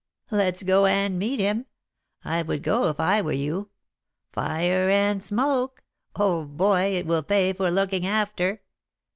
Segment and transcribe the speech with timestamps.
[0.31, 1.67] Let's go and meet him.
[2.25, 3.69] I would go, if I were you.
[4.31, 5.83] Fire and smoke!
[6.15, 8.63] Old boy, it will pay for looking after."